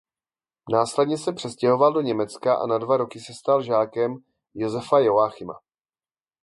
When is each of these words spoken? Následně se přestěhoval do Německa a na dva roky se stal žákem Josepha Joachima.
Následně 0.71 1.17
se 1.17 1.33
přestěhoval 1.33 1.93
do 1.93 2.01
Německa 2.01 2.55
a 2.55 2.65
na 2.65 2.77
dva 2.77 2.97
roky 2.97 3.19
se 3.19 3.33
stal 3.33 3.63
žákem 3.63 4.17
Josepha 4.53 4.99
Joachima. 4.99 5.59